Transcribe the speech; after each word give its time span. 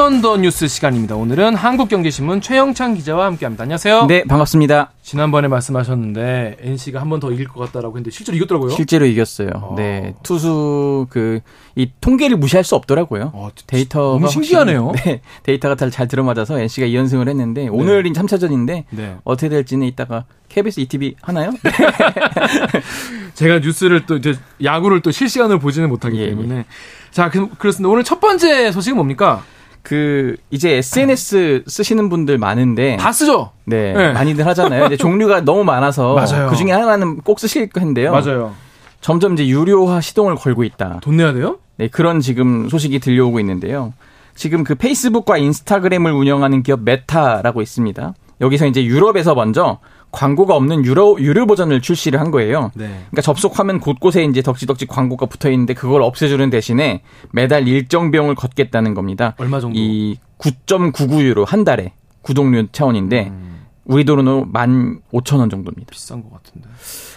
번 0.00 0.22
더 0.22 0.38
뉴스 0.38 0.66
시간입니다. 0.66 1.14
오늘은 1.14 1.54
한국경제신문 1.54 2.40
최형창 2.40 2.94
기자와 2.94 3.26
함께합니다. 3.26 3.64
안녕하세요. 3.64 4.06
네, 4.06 4.24
반갑습니다. 4.24 4.92
지난번에 5.02 5.46
말씀하셨는데 5.48 6.56
NC가 6.62 7.02
한 7.02 7.10
번 7.10 7.20
더 7.20 7.30
이길 7.30 7.46
것 7.48 7.60
같다라고 7.60 7.96
했는데 7.98 8.10
실제로 8.10 8.34
이겼더라고요. 8.36 8.70
실제로 8.70 9.04
이겼어요. 9.04 9.50
어. 9.54 9.74
네, 9.76 10.14
투수 10.22 11.06
그 11.10 11.40
이 11.76 11.90
통계를 12.00 12.36
무시할 12.36 12.64
수 12.64 12.74
없더라고요. 12.76 13.30
어, 13.34 13.48
데이터 13.66 14.00
너무 14.14 14.28
신기하네요. 14.28 14.92
네, 15.04 15.20
데이터가 15.44 15.76
잘, 15.76 15.90
잘 15.90 16.08
들어맞아서 16.08 16.58
NC가 16.58 16.86
2연승을 16.88 17.28
했는데 17.28 17.62
네. 17.64 17.68
오늘이 17.68 18.12
3차전인데 18.12 18.84
네. 18.90 19.16
어떻게 19.24 19.48
될지는 19.50 19.86
이따가 19.86 20.24
KBS 20.48 20.80
2TV 20.80 21.14
하나요? 21.22 21.52
제가 23.34 23.60
뉴스를 23.60 24.04
또 24.06 24.16
이제 24.16 24.34
야구를 24.64 25.00
또 25.00 25.10
실시간으로 25.10 25.58
보지는 25.60 25.88
못하기 25.88 26.18
예, 26.18 26.22
예. 26.22 26.28
때문에 26.30 26.56
예. 26.58 26.64
자, 27.12 27.30
그, 27.30 27.48
그렇습니다. 27.50 27.88
오늘 27.90 28.02
첫 28.02 28.18
번째 28.20 28.72
소식은 28.72 28.96
뭡니까? 28.96 29.44
그 29.82 30.36
이제 30.50 30.72
SNS 30.76 31.64
쓰시는 31.66 32.08
분들 32.08 32.38
많은데 32.38 32.96
다 32.98 33.12
쓰죠. 33.12 33.50
네, 33.64 33.92
네. 33.92 34.12
많이들 34.12 34.46
하잖아요. 34.46 34.86
이제 34.86 34.96
종류가 34.96 35.42
너무 35.42 35.64
많아서 35.64 36.16
그 36.50 36.56
중에 36.56 36.72
하나는 36.72 37.18
꼭 37.18 37.40
쓰실 37.40 37.70
텐데요. 37.70 38.12
맞아요. 38.12 38.54
점점 39.00 39.34
이제 39.34 39.46
유료화 39.46 40.00
시동을 40.00 40.34
걸고 40.36 40.64
있다. 40.64 41.00
돈 41.02 41.16
내야 41.16 41.32
돼요? 41.32 41.58
네, 41.76 41.88
그런 41.88 42.20
지금 42.20 42.68
소식이 42.68 42.98
들려오고 42.98 43.40
있는데요. 43.40 43.94
지금 44.34 44.64
그 44.64 44.74
페이스북과 44.74 45.38
인스타그램을 45.38 46.12
운영하는 46.12 46.62
기업 46.62 46.82
메타라고 46.82 47.62
있습니다. 47.62 48.14
여기서 48.40 48.66
이제 48.66 48.84
유럽에서 48.84 49.34
먼저 49.34 49.78
광고가 50.12 50.54
없는 50.56 50.84
유료 50.84 51.16
유료 51.20 51.46
버전을 51.46 51.80
출시를 51.80 52.20
한 52.20 52.30
거예요. 52.30 52.70
네. 52.74 52.86
그러니까 52.88 53.22
접속 53.22 53.58
화면 53.58 53.78
곳곳에 53.80 54.24
이제 54.24 54.42
덕지덕지 54.42 54.86
광고가 54.86 55.26
붙어 55.26 55.50
있는데 55.50 55.74
그걸 55.74 56.02
없애주는 56.02 56.48
대신에 56.50 57.02
매달 57.32 57.68
일정 57.68 58.10
비용을 58.10 58.34
걷겠다는 58.34 58.94
겁니다. 58.94 59.34
얼마 59.38 59.60
정도? 59.60 59.78
이 59.78 60.18
9.99유로 60.38 61.44
한 61.46 61.64
달에 61.64 61.92
구독료 62.22 62.66
차원인데 62.72 63.28
음. 63.28 63.60
우리 63.84 64.04
돈으로 64.04 64.46
15,000원 64.52 65.50
정도입니다. 65.50 65.86
비싼 65.90 66.22
것 66.22 66.32
같은데. 66.32 66.68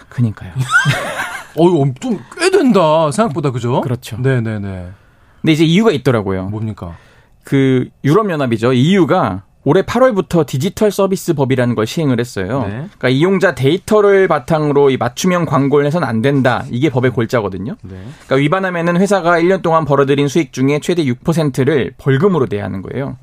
그니까요. 0.08 0.52
어, 1.56 1.92
좀꽤 2.00 2.50
된다 2.50 3.10
생각보다 3.12 3.50
그죠? 3.50 3.80
그렇죠. 3.80 4.16
네 4.20 4.40
네 4.40 4.58
네. 4.58 4.88
근데 5.40 5.52
이제 5.52 5.64
이유가 5.64 5.92
있더라고요. 5.92 6.46
뭡니까? 6.46 6.96
그 7.44 7.88
유럽 8.02 8.30
연합이죠. 8.30 8.72
EU가 8.72 9.43
올해 9.64 9.82
8월부터 9.82 10.46
디지털 10.46 10.90
서비스 10.90 11.32
법이라는 11.32 11.74
걸 11.74 11.86
시행을 11.86 12.20
했어요. 12.20 12.62
네. 12.64 12.70
그러니까 12.70 13.08
이용자 13.08 13.54
데이터를 13.54 14.28
바탕으로 14.28 14.90
이 14.90 14.96
맞춤형 14.98 15.46
광고를 15.46 15.86
해서는 15.86 16.06
안 16.06 16.20
된다. 16.20 16.64
이게 16.70 16.90
법의 16.90 17.12
골자거든요. 17.12 17.76
네. 17.82 17.96
그러니까 18.26 18.36
위반하면은 18.36 18.98
회사가 18.98 19.40
1년 19.40 19.62
동안 19.62 19.86
벌어들인 19.86 20.28
수익 20.28 20.52
중에 20.52 20.80
최대 20.80 21.04
6%를 21.04 21.94
벌금으로 21.96 22.46
내야 22.50 22.64
하는 22.64 22.82
거예요. 22.82 23.16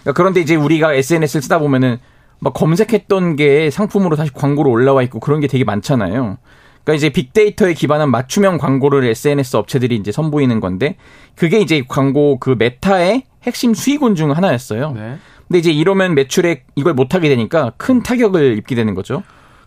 그러니까 0.00 0.12
그런데 0.14 0.40
이제 0.40 0.56
우리가 0.56 0.94
SNS를 0.94 1.42
쓰다 1.42 1.58
보면은 1.58 1.98
막 2.38 2.54
검색했던 2.54 3.36
게 3.36 3.70
상품으로 3.70 4.16
다시 4.16 4.32
광고로 4.32 4.70
올라와 4.70 5.02
있고 5.02 5.20
그런 5.20 5.40
게 5.40 5.46
되게 5.46 5.62
많잖아요. 5.62 6.38
그러니까 6.82 6.94
이제 6.94 7.10
빅데이터에 7.10 7.74
기반한 7.74 8.10
맞춤형 8.10 8.58
광고를 8.58 9.04
SNS 9.04 9.56
업체들이 9.56 9.94
이제 9.96 10.10
선보이는 10.10 10.58
건데 10.58 10.96
그게 11.36 11.60
이제 11.60 11.84
광고 11.86 12.38
그 12.40 12.56
메타의 12.58 13.24
핵심 13.44 13.74
수익원 13.74 14.14
중 14.14 14.32
하나였어요. 14.32 14.92
네. 14.92 15.18
근데 15.48 15.58
이제 15.58 15.70
이러면 15.70 16.14
매출액 16.14 16.66
이걸 16.76 16.94
못 16.94 17.14
하게 17.14 17.28
되니까 17.28 17.72
큰 17.76 18.02
타격을 18.02 18.56
입게 18.58 18.74
되는 18.74 18.94
거죠. 18.94 19.22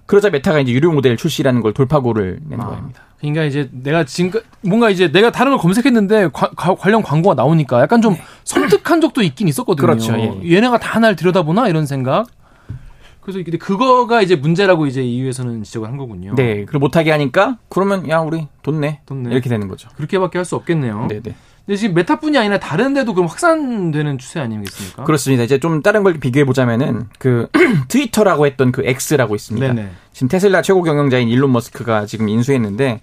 그러자 0.05 0.29
메타가 0.29 0.59
이제 0.59 0.71
유료 0.71 0.91
모델 0.91 1.17
출시라는 1.17 1.61
걸 1.61 1.73
돌파구를 1.73 2.39
낸 2.47 2.61
아, 2.61 2.65
겁니다. 2.67 3.01
그러니까 3.19 3.43
이제 3.45 3.69
내가 3.71 4.03
지금 4.03 4.39
뭔가 4.61 4.89
이제 4.91 5.11
내가 5.11 5.31
다른 5.31 5.51
걸 5.51 5.59
검색했는데 5.59 6.29
과, 6.31 6.49
관련 6.75 7.01
광고가 7.01 7.33
나오니까 7.35 7.81
약간 7.81 8.01
좀 8.01 8.13
네. 8.13 8.21
섬뜩한 8.43 9.01
적도 9.01 9.23
있긴 9.23 9.47
있었거든요. 9.47 9.85
그렇죠. 9.87 10.13
예. 10.43 10.55
얘네가 10.55 10.77
다 10.79 10.99
날 10.99 11.15
들여다보나 11.15 11.67
이런 11.69 11.85
생각. 11.87 12.27
그래서 13.21 13.39
근데 13.43 13.57
그거가 13.57 14.21
이제 14.21 14.35
문제라고 14.35 14.85
이제 14.85 15.01
EU에서는 15.03 15.63
지적을 15.63 15.89
한 15.89 15.97
거군요. 15.97 16.35
네. 16.35 16.65
그걸 16.65 16.79
못하게 16.79 17.09
하니까 17.09 17.57
그러면 17.69 18.07
야 18.07 18.19
우리 18.19 18.47
돈 18.61 18.81
내. 18.81 18.99
돈 19.07 19.23
내. 19.23 19.31
이렇게 19.31 19.49
되는 19.49 19.67
거죠. 19.67 19.89
그렇게밖에 19.95 20.37
할 20.37 20.45
수 20.45 20.55
없겠네요. 20.55 21.07
네네. 21.09 21.33
네. 21.67 21.73
근데 21.73 21.77
지금 21.77 21.95
메타뿐이 21.95 22.37
아니라 22.37 22.59
다른 22.59 22.93
데도 22.93 23.13
그럼 23.13 23.27
확산되는 23.27 24.17
추세 24.17 24.39
아니겠습니까? 24.39 25.03
그렇습니다. 25.03 25.43
이제 25.43 25.59
좀 25.59 25.81
다른 25.81 26.03
걸 26.03 26.19
비교해 26.19 26.45
보자면은 26.45 27.07
그 27.17 27.47
트위터라고 27.89 28.45
했던 28.45 28.71
그 28.71 28.83
X라고 28.85 29.35
있습니다. 29.35 29.67
네네. 29.73 29.89
지금 30.13 30.27
테슬라 30.27 30.61
최고 30.61 30.83
경영자인 30.83 31.27
일론 31.27 31.51
머스크가 31.51 32.05
지금 32.05 32.29
인수했는데 32.29 33.01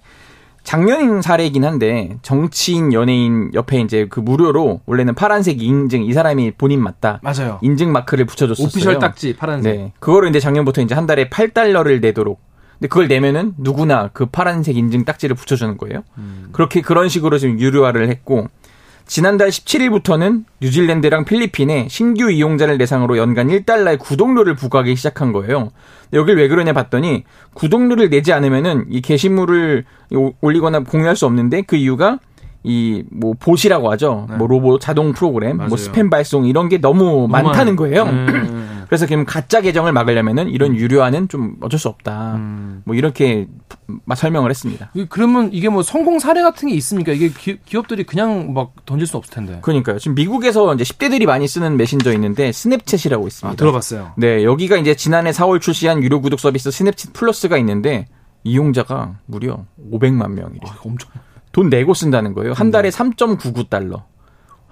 작년 0.62 1.22
사례이긴 1.22 1.64
한데 1.64 2.18
정치인 2.22 2.92
연예인 2.92 3.50
옆에 3.52 3.80
이제 3.80 4.06
그 4.08 4.20
무료로 4.20 4.82
원래는 4.86 5.14
파란색 5.16 5.60
인증 5.60 6.04
이 6.04 6.12
사람이 6.12 6.52
본인 6.52 6.80
맞다. 6.80 7.20
맞아요. 7.22 7.58
인증 7.62 7.90
마크를 7.90 8.26
붙여줬었어요. 8.26 8.66
오피셜 8.68 8.98
딱지 9.00 9.34
파란색. 9.36 9.76
네. 9.76 9.92
그거를 9.98 10.28
이제 10.28 10.38
작년부터 10.38 10.82
이제 10.82 10.94
한 10.94 11.06
달에 11.06 11.28
8달러를 11.28 12.00
내도록 12.00 12.40
근데 12.82 12.88
그걸 12.88 13.06
내면은 13.06 13.54
누구나 13.58 14.10
그 14.12 14.26
파란색 14.26 14.76
인증 14.76 15.04
딱지를 15.04 15.36
붙여주는 15.36 15.76
거예요. 15.78 16.02
음. 16.18 16.48
그렇게 16.50 16.80
그런 16.80 17.08
식으로 17.08 17.38
지금 17.38 17.60
유료화를 17.60 18.08
했고 18.08 18.48
지난달 19.06 19.50
17일부터는 19.50 20.44
뉴질랜드랑 20.60 21.24
필리핀에 21.24 21.86
신규 21.88 22.28
이용자를 22.28 22.78
대상으로 22.78 23.18
연간 23.18 23.46
1달러의 23.48 24.00
구독료를 24.00 24.56
부과하기 24.56 24.96
시작한 24.96 25.32
거예요. 25.32 25.70
여길 26.12 26.36
왜 26.36 26.48
그러냐 26.48 26.72
봤더니 26.72 27.22
구독료를 27.54 28.10
내지 28.10 28.32
않으면은 28.32 28.86
이 28.90 29.00
게시물을 29.00 29.84
올리거나 30.40 30.80
공유할 30.80 31.14
수 31.14 31.26
없는데 31.26 31.62
그 31.62 31.76
이유가 31.76 32.18
이 32.64 33.04
뭐 33.10 33.34
보시라고 33.38 33.90
하죠. 33.92 34.26
네. 34.30 34.36
뭐 34.36 34.46
로봇 34.48 34.80
자동 34.80 35.12
프로그램, 35.12 35.56
뭐 35.56 35.66
맞아요. 35.66 35.68
뭐 35.68 35.78
스팸 35.78 36.10
발송 36.10 36.46
이런 36.46 36.68
게 36.68 36.78
너무, 36.78 37.04
너무 37.04 37.28
많다는 37.28 37.76
거예요. 37.76 38.04
음. 38.04 38.71
그래서 38.92 39.06
그럼 39.06 39.24
가짜 39.24 39.62
계정을 39.62 39.90
막으려면은 39.90 40.50
이런 40.50 40.72
음. 40.72 40.76
유료화는 40.76 41.28
좀 41.28 41.56
어쩔 41.62 41.80
수 41.80 41.88
없다. 41.88 42.34
음. 42.34 42.82
뭐 42.84 42.94
이렇게 42.94 43.48
설명을 44.14 44.50
했습니다. 44.50 44.92
그러면 45.08 45.48
이게 45.50 45.70
뭐 45.70 45.82
성공 45.82 46.18
사례 46.18 46.42
같은 46.42 46.68
게 46.68 46.74
있습니까? 46.74 47.10
이게 47.12 47.30
기, 47.30 47.58
업들이 47.78 48.04
그냥 48.04 48.52
막 48.52 48.74
던질 48.84 49.06
수 49.06 49.16
없을 49.16 49.32
텐데. 49.32 49.60
그러니까요. 49.62 49.98
지금 49.98 50.14
미국에서 50.14 50.74
이제 50.74 50.84
10대들이 50.84 51.24
많이 51.24 51.48
쓰는 51.48 51.78
메신저 51.78 52.12
있는데 52.12 52.50
스냅챗이라고 52.50 53.26
있습니다. 53.26 53.48
아, 53.48 53.56
들어봤어요. 53.56 54.12
네, 54.18 54.44
여기가 54.44 54.76
이제 54.76 54.94
지난해 54.94 55.30
4월 55.30 55.62
출시한 55.62 56.02
유료 56.02 56.20
구독 56.20 56.38
서비스 56.38 56.68
스냅챗 56.68 57.14
플러스가 57.14 57.56
있는데 57.56 58.08
이용자가 58.44 59.20
무려 59.24 59.64
500만 59.90 60.32
명이래요. 60.32 60.66
아, 60.66 60.76
엄청 60.84 61.08
돈 61.52 61.70
내고 61.70 61.94
쓴다는 61.94 62.34
거예요. 62.34 62.52
한 62.52 62.70
달에 62.70 62.90
3.99달러. 62.90 64.02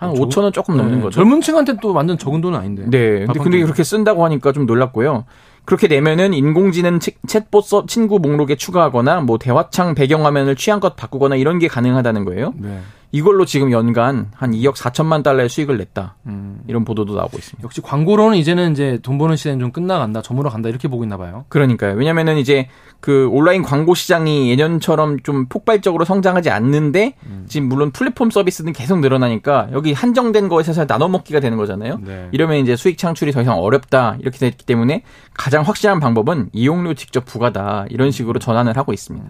한 0.01 0.15
5천 0.15 0.43
원 0.43 0.53
조금 0.53 0.79
넘는 0.79 0.97
네. 0.97 1.03
거죠. 1.03 1.17
젊은 1.17 1.43
층한테 1.43 1.77
또 1.83 1.93
완전 1.93 2.17
적은 2.17 2.41
돈은 2.41 2.59
아닌데. 2.59 2.85
네. 2.87 3.27
근데, 3.27 3.39
근데 3.39 3.63
그렇게 3.63 3.85
쓴다고 3.85 4.25
하니까 4.25 4.53
좀 4.53 4.65
놀랐고요. 4.65 5.27
그렇게 5.67 5.89
내면은 5.89 6.33
인공지능 6.33 6.99
챗봇 6.99 7.63
서 7.65 7.85
친구 7.87 8.19
목록에 8.19 8.57
추가하거나 8.57 9.21
뭐 9.21 9.37
대화창 9.37 9.95
배경화면을 9.95 10.57
취향껏 10.57 10.97
바꾸거나 10.97 11.37
이런 11.37 11.59
게 11.59 11.69
가능하다는 11.69 12.25
거예요. 12.25 12.55
네. 12.57 12.81
이걸로 13.13 13.45
지금 13.45 13.73
연간 13.73 14.31
한 14.35 14.53
2억 14.53 14.77
4천만 14.77 15.23
달러의 15.23 15.49
수익을 15.49 15.79
냈다. 15.79 16.17
음. 16.27 16.61
이런 16.69 16.85
보도도 16.85 17.15
나오고 17.15 17.39
있습니다. 17.39 17.65
역시 17.65 17.81
광고로는 17.81 18.37
이제는 18.39 18.73
이제 18.73 18.99
돈 19.03 19.19
버는 19.19 19.37
시대는 19.37 19.59
좀 19.59 19.73
끝나간다. 19.73 20.23
저물어 20.23 20.51
간다. 20.51 20.69
이렇게 20.69 20.89
보고 20.89 21.03
있나 21.05 21.17
봐요. 21.17 21.45
그러니까요. 21.49 21.95
왜냐면은 21.95 22.39
이제 22.39 22.69
그 23.01 23.29
온라인 23.33 23.63
광고 23.63 23.95
시장이 23.95 24.51
예년처럼 24.51 25.21
좀 25.21 25.47
폭발적으로 25.47 26.05
성장하지 26.05 26.51
않는데 26.51 27.15
음. 27.27 27.47
지금 27.49 27.69
물론 27.69 27.91
플랫폼 27.91 28.31
서비스는 28.31 28.73
계속 28.73 29.01
늘어나니까 29.01 29.69
여기 29.73 29.93
한정된 29.93 30.49
거에서 30.49 30.87
나눠 30.87 31.09
먹기가 31.09 31.41
되는 31.41 31.57
거잖아요. 31.57 31.99
네. 32.05 32.29
이러면 32.33 32.59
이제 32.59 32.77
수익 32.77 32.99
창출이 32.99 33.33
더 33.33 33.41
이상 33.43 33.59
어렵다. 33.59 34.17
이렇게 34.21 34.39
됐기 34.39 34.65
때문에 34.67 35.03
가장 35.35 35.63
확실한 35.63 35.99
방법은 36.01 36.51
이용료 36.53 36.95
직접 36.95 37.25
부과다. 37.25 37.87
이런 37.91 38.11
식으로 38.11 38.39
전환을 38.39 38.77
하고 38.77 38.93
있습니다. 38.93 39.27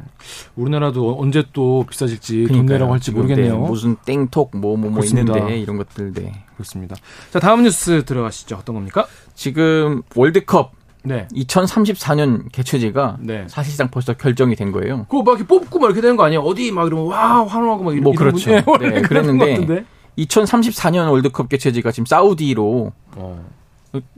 우리나라도 0.57 1.17
언제 1.19 1.45
또 1.53 1.87
비싸질지 1.89 2.35
그러니까요. 2.45 2.57
돈 2.59 2.67
내라고 2.67 2.93
할지 2.93 3.13
모르겠네요. 3.13 3.70
무슨 3.71 3.97
땡톡 4.05 4.51
뭐 4.57 4.77
뭐뭐 4.77 4.97
뭐 4.97 5.05
있는데 5.05 5.59
이런 5.59 5.77
것들 5.77 6.13
네. 6.13 6.45
그렇습니다. 6.55 6.97
자 7.31 7.41
다음 7.41 7.63
뉴스 7.63 8.05
들어가시죠. 8.05 8.57
어떤 8.57 8.75
겁니까? 8.75 9.07
지금 9.35 10.03
월드컵 10.15 10.73
네. 11.03 11.27
2034년 11.33 12.53
개최지가 12.53 13.19
네. 13.21 13.47
사실상 13.49 13.89
벌써 13.91 14.15
결정이 14.15 14.55
된 14.57 14.73
거예요. 14.73 15.07
그거 15.09 15.23
막 15.23 15.33
이렇게 15.33 15.47
뽑고 15.47 15.79
막 15.79 15.87
이렇게 15.87 16.01
되는 16.01 16.17
거 16.17 16.25
아니에요? 16.25 16.41
어디 16.41 16.71
막 16.73 16.87
이러면 16.87 17.07
와 17.07 17.47
환호하고 17.47 17.85
막 17.85 17.93
이런 17.93 18.05
뭐 18.05 18.13
그렇죠. 18.13 18.51
네, 18.51 18.63
네 18.81 19.03
그랬는데 19.03 19.85
2034년 20.19 21.11
월드컵 21.11 21.49
개최지가 21.49 21.93
지금 21.93 22.07
사우디로 22.07 22.93
어. 23.17 23.45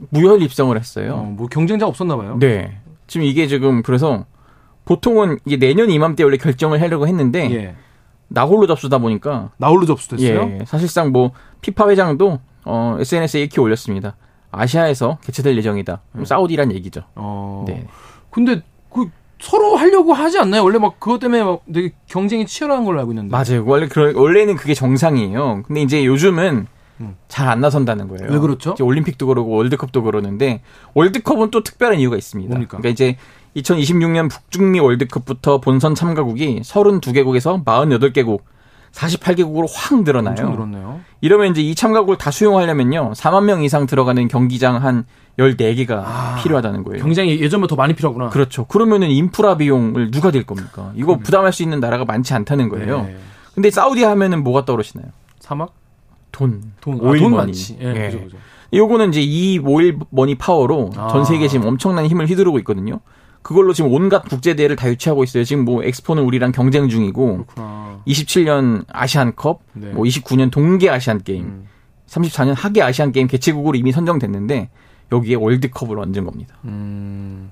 무혈 0.09 0.41
입성을 0.41 0.77
했어요. 0.77 1.13
어, 1.13 1.23
뭐 1.23 1.47
경쟁자 1.47 1.87
없었나 1.87 2.15
봐요. 2.15 2.37
네. 2.39 2.77
지금 3.07 3.25
이게 3.25 3.47
지금 3.47 3.81
그래서 3.81 4.25
보통은 4.85 5.39
이게 5.45 5.57
내년 5.57 5.89
이맘때 5.89 6.23
원래 6.23 6.37
결정을 6.37 6.81
하려고 6.81 7.07
했는데 7.07 7.51
예. 7.51 7.75
나홀로 8.27 8.67
접수다 8.67 8.97
보니까 8.97 9.51
나홀로 9.57 9.85
접수됐어요. 9.85 10.57
예, 10.59 10.65
사실상 10.65 11.11
뭐 11.11 11.31
피파 11.61 11.89
회장도 11.89 12.39
어, 12.65 12.97
SNS에 12.99 13.41
이렇게 13.41 13.61
올렸습니다. 13.61 14.15
아시아에서 14.51 15.17
개최될 15.23 15.57
예정이다. 15.57 16.01
음. 16.15 16.25
사우디란 16.25 16.71
얘기죠. 16.73 17.03
어. 17.15 17.65
네. 17.67 17.87
근데 18.29 18.61
그 18.89 19.09
서로 19.39 19.75
하려고 19.75 20.13
하지 20.13 20.39
않나요? 20.39 20.63
원래 20.63 20.77
막 20.77 20.99
그것 20.99 21.19
때문에 21.19 21.43
막 21.43 21.63
되게 21.71 21.91
경쟁이 22.07 22.45
치열한 22.45 22.85
걸로 22.85 22.99
알고 22.99 23.11
있는데. 23.11 23.31
맞아요. 23.31 23.65
원래 23.65 23.87
그 23.87 24.13
원래는 24.15 24.55
그게 24.55 24.73
정상이에요. 24.73 25.63
근데 25.67 25.81
이제 25.81 26.05
요즘은 26.05 26.67
음. 27.01 27.15
잘안 27.27 27.59
나선다는 27.59 28.07
거예요. 28.07 28.31
왜 28.31 28.39
그렇죠? 28.39 28.75
올림픽도 28.79 29.27
그러고 29.27 29.51
월드컵도 29.51 30.03
그러는데 30.03 30.61
월드컵은 30.93 31.51
또 31.51 31.63
특별한 31.63 31.99
이유가 31.99 32.15
있습니다. 32.15 32.49
뭡니까? 32.49 32.77
그러니까 32.77 32.89
이제 32.89 33.17
2026년 33.55 34.29
북중미 34.29 34.79
월드컵부터 34.79 35.59
본선 35.61 35.95
참가국이 35.95 36.61
32개국에서 36.61 37.63
48개국 37.63 38.41
48개국으로 38.93 39.67
확 39.73 40.03
늘어나요. 40.03 40.31
엄청 40.31 40.51
늘었네요. 40.51 40.99
이러면 41.21 41.51
이제 41.51 41.61
이 41.61 41.73
참가국을 41.73 42.17
다 42.17 42.29
수용하려면요. 42.29 43.13
4만 43.15 43.43
명 43.45 43.63
이상 43.63 43.85
들어가는 43.87 44.27
경기장 44.27 44.83
한 44.83 45.05
14개가 45.39 46.03
아, 46.05 46.39
필요하다는 46.43 46.83
거예요. 46.83 47.01
경쟁이 47.03 47.39
예전보다 47.39 47.71
더 47.71 47.75
많이 47.75 47.95
필요하구나. 47.95 48.29
그렇죠. 48.29 48.65
그러면은 48.65 49.09
인프라 49.09 49.57
비용을 49.57 50.11
누가 50.11 50.29
될 50.29 50.43
겁니까? 50.43 50.91
이거 50.95 51.17
부담할 51.17 51.51
수 51.53 51.63
있는 51.63 51.79
나라가 51.79 52.05
많지 52.05 52.35
않다는 52.35 52.69
거예요. 52.69 53.03
네. 53.03 53.17
근데 53.55 53.71
사우디 53.71 54.03
하면은 54.03 54.43
뭐가 54.43 54.65
떠오르시나요? 54.65 55.07
사막? 55.39 55.73
돈. 56.31 56.61
돈. 56.81 56.99
오일 57.01 57.19
아, 57.19 57.23
돈 57.23 57.31
머니. 57.31 57.45
많지. 57.47 57.77
예, 57.81 57.87
예. 57.87 58.11
그죠, 58.11 58.23
그죠. 58.25 58.37
요거는 58.73 59.09
이제 59.09 59.21
이 59.21 59.59
오일 59.59 59.97
머니 60.11 60.35
파워로 60.35 60.91
아. 60.97 61.07
전 61.09 61.25
세계에 61.25 61.47
지금 61.47 61.67
엄청난 61.67 62.05
힘을 62.05 62.27
휘두르고 62.27 62.59
있거든요. 62.59 62.99
그걸로 63.43 63.73
지금 63.73 63.91
온갖 63.93 64.23
국제 64.27 64.55
대회를 64.55 64.75
다 64.75 64.89
유치하고 64.89 65.23
있어요. 65.23 65.43
지금 65.43 65.65
뭐 65.65 65.83
엑스포는 65.83 66.23
우리랑 66.23 66.51
경쟁 66.53 66.89
중이고 66.89 67.45
그렇구나. 67.45 68.01
27년 68.07 68.85
아시안컵, 68.91 69.61
네. 69.73 69.87
뭐 69.91 70.03
29년 70.05 70.49
동계 70.51 70.89
아시안 70.89 71.21
게임, 71.23 71.43
음. 71.43 71.67
34년 72.07 72.53
하계 72.55 72.81
아시안 72.81 73.11
게임 73.11 73.27
개최국으로 73.27 73.77
이미 73.77 73.91
선정됐는데 73.91 74.69
여기에 75.11 75.35
월드컵을 75.35 75.99
얹은 75.99 76.25
겁니다. 76.25 76.55
음. 76.65 77.51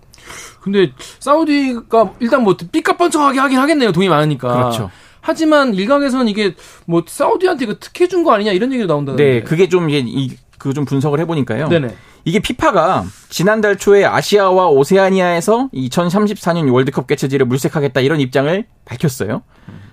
근데 0.62 0.92
사우디가 1.20 2.14
일단 2.20 2.44
뭐 2.44 2.56
삐까뻔쩍하게 2.72 3.40
하긴 3.40 3.60
하겠네요. 3.60 3.92
돈이 3.92 4.10
많으니까. 4.10 4.54
그렇죠. 4.54 4.90
하지만 5.22 5.74
일각에서는 5.74 6.28
이게 6.28 6.56
뭐 6.86 7.04
사우디한테 7.06 7.66
이거 7.66 7.76
특혜 7.80 8.08
준 8.08 8.24
거 8.24 8.32
아니냐 8.34 8.52
이런 8.52 8.72
얘기도 8.74 8.88
나온다는데. 8.88 9.24
네, 9.24 9.42
그게 9.44 9.68
좀 9.70 9.90
이게 9.90 10.36
그좀 10.58 10.86
분석을 10.86 11.20
해보니까요. 11.22 11.68
네네. 11.70 11.96
이게 12.24 12.40
피파가 12.40 13.06
지난달 13.30 13.78
초에 13.78 14.06
아시아와 14.06 14.70
오세아니아에서 14.70 15.70
2034년 15.74 16.72
월드컵 16.72 17.08
개최지를 17.08 17.46
물색하겠다 17.46 18.00
이런 18.02 18.20
입장을 18.20 18.66
밝혔어요. 18.86 19.42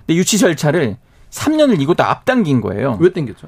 근데 0.05 0.15
유치 0.15 0.37
절차를 0.37 0.97
3년을 1.31 1.81
이것도 1.81 2.03
앞당긴 2.03 2.61
거예요. 2.61 2.97
왜 2.99 3.11
당겼죠? 3.11 3.47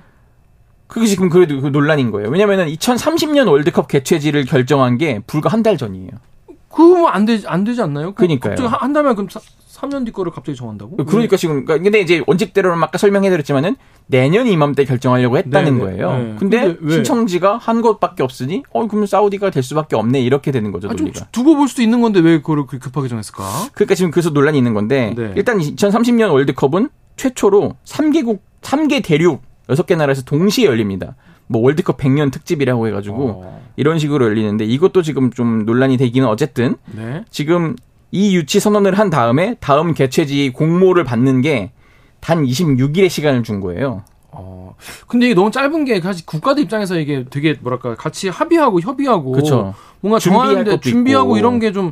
그게 0.87 1.05
지금 1.05 1.29
그래도 1.29 1.61
그 1.61 1.67
논란인 1.67 2.11
거예요. 2.11 2.29
왜냐면은 2.29 2.67
2030년 2.67 3.49
월드컵 3.49 3.87
개최지를 3.87 4.45
결정한 4.45 4.97
게 4.97 5.19
불과 5.25 5.49
한 5.49 5.63
달 5.63 5.77
전이에요. 5.77 6.09
그거 6.73 7.07
안 7.07 7.25
되지 7.25 7.47
안 7.47 7.63
되지 7.63 7.81
않나요? 7.81 8.13
그러니까요. 8.13 8.55
한다면 8.67 9.15
그럼 9.15 9.27
3년 9.81 10.05
뒤 10.05 10.11
거를 10.11 10.31
갑자기 10.31 10.55
정한다고? 10.55 10.97
그러니까 10.97 11.37
지금 11.37 11.65
그러니까 11.65 11.83
근데 11.83 11.99
이제 12.01 12.23
원칙대로는 12.27 12.83
아까 12.83 12.97
설명해드렸지만은 12.97 13.75
내년 14.07 14.47
이맘때 14.47 14.85
결정하려고 14.85 15.37
했다는 15.37 15.77
네네. 15.77 15.79
거예요. 15.79 16.11
네. 16.17 16.35
근데, 16.37 16.75
근데 16.75 16.93
신청지가 16.93 17.57
한 17.57 17.81
곳밖에 17.81 18.23
없으니 18.23 18.63
어 18.71 18.87
그러면 18.87 19.07
사우디가 19.07 19.49
될 19.49 19.63
수밖에 19.63 19.95
없네 19.95 20.21
이렇게 20.21 20.51
되는 20.51 20.71
거죠. 20.71 20.89
아, 20.89 20.93
논리가. 20.93 21.27
두고 21.31 21.55
볼 21.55 21.67
수도 21.67 21.81
있는 21.81 22.01
건데 22.01 22.19
왜 22.19 22.37
그걸 22.39 22.65
급하게 22.65 23.07
정했을까? 23.07 23.43
그러니까 23.73 23.95
지금 23.95 24.11
그래서 24.11 24.29
논란이 24.29 24.57
있는 24.57 24.73
건데 24.73 25.13
네. 25.17 25.33
일단 25.35 25.57
2030년 25.59 26.31
월드컵은 26.31 26.89
최초로 27.15 27.75
3개국 27.85 28.39
3개 28.61 29.03
대륙 29.03 29.41
6개 29.67 29.95
나라에서 29.95 30.23
동시에 30.23 30.65
열립니다. 30.65 31.15
뭐 31.47 31.61
월드컵 31.61 31.97
100년 31.97 32.31
특집이라고 32.31 32.87
해가지고 32.87 33.43
어. 33.45 33.61
이런 33.75 33.99
식으로 33.99 34.25
열리는데 34.25 34.65
이것도 34.65 35.01
지금 35.01 35.31
좀 35.31 35.65
논란이 35.65 35.97
되기는 35.97 36.27
어쨌든 36.27 36.75
네. 36.95 37.23
지금 37.29 37.75
이 38.11 38.35
유치 38.35 38.59
선언을 38.59 38.97
한 38.99 39.09
다음에 39.09 39.55
다음 39.59 39.93
개최지 39.93 40.51
공모를 40.53 41.03
받는 41.03 41.41
게 41.41 41.71
단 42.21 42.45
26일의 42.45 43.09
시간을 43.09 43.43
준 43.43 43.59
거예요. 43.59 44.03
어. 44.31 44.75
근데 45.07 45.25
이게 45.25 45.35
너무 45.35 45.51
짧은 45.51 45.83
게 45.83 45.99
사실 45.99 46.25
국가들 46.25 46.63
입장에서 46.63 46.97
이게 46.97 47.25
되게 47.29 47.57
뭐랄까 47.59 47.95
같이 47.95 48.29
합의하고 48.29 48.79
협의하고 48.79 49.31
그쵸. 49.33 49.73
뭔가 50.01 50.19
정하는데 50.19 50.79
준비하고 50.79 51.37
있고. 51.37 51.37
이런 51.37 51.59
게 51.59 51.71
좀 51.71 51.91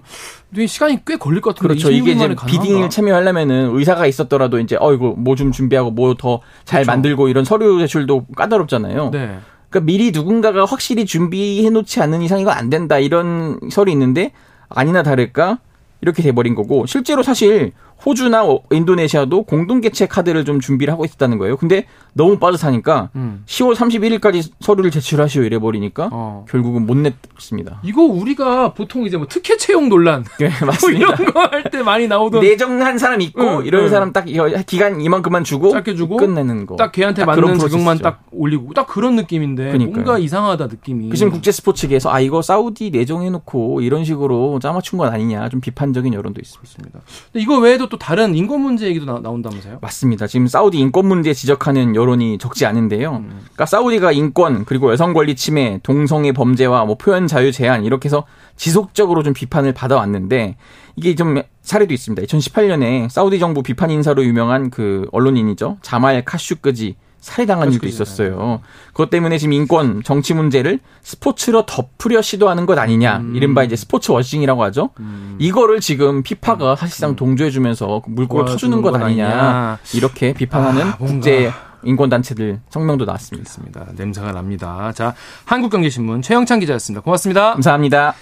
시간이 0.67 0.99
꽤 1.05 1.15
걸릴 1.17 1.41
것 1.41 1.55
같은데 1.55 1.75
그렇죠. 1.75 1.91
이게 1.91 2.11
이제 2.11 2.35
비딩을 2.47 2.89
참여하려면은 2.89 3.75
의사가 3.75 4.07
있었더라도 4.07 4.59
이제 4.59 4.75
어 4.79 4.93
이거 4.93 5.13
뭐 5.17 5.35
좀 5.35 5.51
준비하고 5.51 5.91
뭐 5.91 6.15
더잘 6.15 6.85
만들고 6.85 7.27
이런 7.29 7.45
서류 7.45 7.77
제출도 7.79 8.25
까다롭잖아요. 8.35 9.11
네. 9.11 9.37
그러니까 9.69 9.85
미리 9.85 10.11
누군가가 10.11 10.65
확실히 10.65 11.05
준비해 11.05 11.69
놓지 11.69 12.01
않는 12.01 12.23
이상 12.23 12.39
이거 12.39 12.49
안 12.49 12.69
된다 12.71 12.97
이런 12.97 13.59
설이 13.69 13.91
있는데 13.91 14.31
아니나 14.69 15.03
다를까 15.03 15.59
이렇게 16.01 16.23
돼버린 16.23 16.55
거고 16.55 16.85
실제로 16.87 17.21
사실 17.23 17.71
호주나 18.05 18.43
인도네시아도 18.71 19.43
공동 19.43 19.81
개최 19.81 20.05
카드를 20.07 20.45
좀 20.45 20.59
준비를 20.59 20.91
하고 20.93 21.05
있었다는 21.05 21.37
거예요. 21.37 21.57
근데 21.57 21.85
너무 22.13 22.37
빠듯하니까 22.39 23.09
음. 23.15 23.43
10월 23.45 23.75
31일까지 23.75 24.51
서류를 24.61 24.89
제출하시오 24.91 25.43
이래 25.43 25.59
버리니까 25.59 26.09
어. 26.11 26.45
결국은 26.49 26.85
못 26.85 26.95
냈습니다. 26.97 27.81
이거 27.83 28.03
우리가 28.03 28.73
보통 28.73 29.05
이제 29.05 29.17
뭐 29.17 29.27
특혜 29.29 29.57
채용 29.57 29.89
논란 29.89 30.23
네, 30.39 30.49
맞습니다. 30.65 31.05
뭐 31.07 31.15
이런 31.15 31.33
거 31.33 31.39
할 31.39 31.63
때 31.69 31.83
많이 31.83 32.07
나오던 32.07 32.41
내정한 32.41 32.97
사람 32.97 33.21
있고 33.21 33.41
응, 33.59 33.65
이런 33.65 33.83
응. 33.83 33.89
사람 33.89 34.13
딱 34.13 34.25
기간 34.65 35.01
이만큼만 35.01 35.43
주고 35.43 35.71
짧게 35.71 35.95
주고 35.95 36.17
끝내는 36.17 36.65
거. 36.65 36.75
딱 36.77 36.91
걔한테 36.91 37.25
딱 37.25 37.35
맞는 37.35 37.59
자격만 37.59 37.99
딱 37.99 38.23
올리고 38.31 38.73
딱 38.73 38.87
그런 38.87 39.15
느낌인데 39.17 39.65
그러니까요. 39.67 39.93
뭔가 39.93 40.17
이상하다 40.17 40.67
느낌이. 40.67 41.09
그 41.09 41.17
지금 41.17 41.31
국제 41.31 41.51
스포츠계에서 41.51 42.11
아 42.11 42.19
이거 42.21 42.41
사우디 42.41 42.91
내정해 42.91 43.29
놓고 43.29 43.81
이런 43.81 44.03
식으로 44.05 44.59
짜맞춘 44.59 44.97
건 44.99 45.13
아니냐 45.13 45.49
좀 45.49 45.59
비판적인 45.61 46.13
여론도 46.13 46.39
있습니다. 46.41 46.99
근데 47.31 47.43
이거 47.43 47.59
외에도 47.59 47.88
또 47.89 47.97
다른 47.97 48.35
인권 48.35 48.61
문제 48.61 48.87
얘기도 48.87 49.05
나, 49.05 49.29
온다면서요 49.29 49.79
맞습니다. 49.81 50.27
지금 50.27 50.47
사우디 50.47 50.77
인권 50.77 51.07
문제 51.07 51.33
지적하는 51.33 51.95
여론이 51.95 52.37
적지 52.37 52.65
않은데요. 52.65 53.17
음. 53.17 53.29
그러니까 53.41 53.65
사우디가 53.65 54.11
인권 54.11 54.65
그리고 54.65 54.91
여성 54.91 55.13
권리 55.13 55.35
침해, 55.35 55.79
동성애 55.83 56.31
범죄와 56.31 56.85
뭐 56.85 56.95
표현 56.95 57.27
자유 57.27 57.51
제한 57.51 57.83
이렇게 57.83 58.07
해서 58.07 58.25
지속적으로 58.55 59.23
좀 59.23 59.33
비판을 59.33 59.73
받아왔는데 59.73 60.57
이게 60.95 61.15
좀 61.15 61.41
사례도 61.61 61.93
있습니다. 61.93 62.25
2018년에 62.25 63.09
사우디 63.09 63.39
정부 63.39 63.63
비판 63.63 63.89
인사로 63.89 64.23
유명한 64.23 64.69
그 64.69 65.07
언론인이죠. 65.11 65.77
자말 65.81 66.23
카슈끄지 66.25 66.95
살해당한 67.21 67.71
일도 67.73 67.87
있었어요. 67.87 68.61
그것 68.87 69.09
때문에 69.09 69.37
지금 69.37 69.53
인권 69.53 70.01
정치 70.03 70.33
문제를 70.33 70.79
스포츠로 71.03 71.65
덮으려 71.65 72.21
시도하는 72.21 72.65
것 72.65 72.77
아니냐. 72.77 73.17
음. 73.17 73.35
이른바 73.35 73.63
이제 73.63 73.75
스포츠 73.75 74.11
워싱이라고 74.11 74.63
하죠. 74.65 74.89
음. 74.99 75.35
이거를 75.39 75.79
지금 75.79 76.23
피파가 76.23 76.71
음. 76.71 76.75
사실상 76.75 77.15
동조해주면서 77.15 78.03
물꼬를 78.07 78.45
터주는 78.45 78.81
것 78.81 78.95
아니냐. 78.95 79.27
아니냐. 79.27 79.79
이렇게 79.93 80.33
비판하는 80.33 80.81
아, 80.83 80.97
국제 80.97 81.51
인권단체들 81.83 82.61
성명도 82.69 83.05
나왔습니다. 83.05 83.87
냄새가 83.95 84.31
납니다. 84.31 84.91
자, 84.95 85.13
한국경제신문 85.45 86.21
최형창 86.21 86.59
기자였습니다. 86.59 87.01
고맙습니다. 87.01 87.53
감사합니다. 87.53 88.13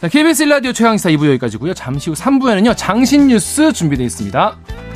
자, 0.00 0.08
KBS 0.08 0.46
1라디오 0.46 0.74
최강시사 0.74 1.10
2부 1.10 1.26
여기까지고요. 1.28 1.74
잠시 1.74 2.10
후 2.10 2.16
3부에는요. 2.16 2.74
장신 2.76 3.28
뉴스 3.28 3.72
준비되어 3.72 4.04
있습니다. 4.06 4.93